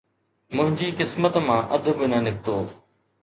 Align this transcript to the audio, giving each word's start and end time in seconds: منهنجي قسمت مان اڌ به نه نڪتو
منهنجي 0.55 0.87
قسمت 0.99 1.35
مان 1.47 1.61
اڌ 1.75 1.85
به 1.97 2.05
نه 2.11 2.19
نڪتو 2.25 2.57